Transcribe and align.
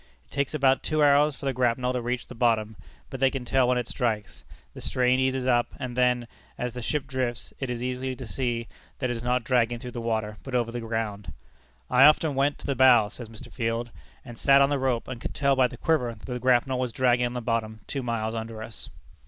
It 0.25 0.31
takes 0.31 0.55
about 0.55 0.81
two 0.81 1.03
hours 1.03 1.35
for 1.35 1.45
the 1.45 1.53
grapnel 1.53 1.93
to 1.93 2.01
reach 2.01 2.25
the 2.25 2.33
bottom, 2.33 2.75
but 3.11 3.19
they 3.19 3.29
can 3.29 3.45
tell 3.45 3.67
when 3.67 3.77
it 3.77 3.87
strikes. 3.87 4.43
The 4.73 4.81
strain 4.81 5.19
eases 5.19 5.45
up, 5.45 5.67
and 5.79 5.95
then, 5.95 6.27
as 6.57 6.73
the 6.73 6.81
ship 6.81 7.05
drifts, 7.05 7.53
it 7.59 7.69
is 7.69 7.83
easy 7.83 8.15
to 8.15 8.25
see 8.25 8.67
that 8.97 9.11
it 9.11 9.15
is 9.15 9.23
not 9.23 9.43
dragging 9.43 9.77
through 9.77 9.91
the 9.91 10.01
water, 10.01 10.37
but 10.41 10.55
over 10.55 10.71
the 10.71 10.79
ground. 10.81 11.31
"I 11.87 12.05
often 12.07 12.33
went 12.33 12.57
to 12.57 12.65
the 12.65 12.73
bow," 12.73 13.09
says 13.09 13.29
Mr. 13.29 13.53
Field, 13.53 13.91
"and 14.25 14.39
sat 14.39 14.59
on 14.59 14.71
the 14.71 14.79
rope, 14.79 15.07
and 15.07 15.21
could 15.21 15.35
tell 15.35 15.55
by 15.55 15.67
the 15.67 15.77
quiver 15.77 16.15
that 16.15 16.25
the 16.25 16.39
grapnel 16.39 16.79
was 16.79 16.91
dragging 16.91 17.27
on 17.27 17.33
the 17.33 17.39
bottom 17.39 17.81
two 17.85 18.01
miles 18.01 18.33
under 18.33 18.63
us." 18.63 18.89